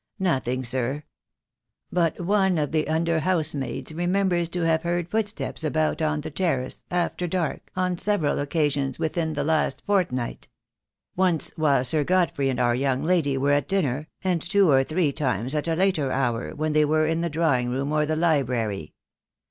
[0.17, 1.03] "Nothing, sir;
[1.91, 6.31] but one of the under housemaids re members to have heard footsteps about on the
[6.31, 10.49] terrace, after dark, on several occasions within the last fortnight;
[11.15, 15.11] once while Sir Godfrey and our young lady were at dinner, and two or three
[15.11, 18.95] times at a later hour when they were in the drawing room or the library."